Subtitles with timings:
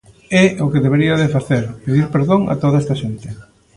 [0.43, 3.27] É o que debería de facer, pedir perdón a toda esta xente.